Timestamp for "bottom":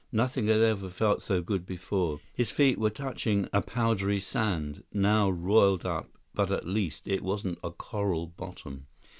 8.25-8.87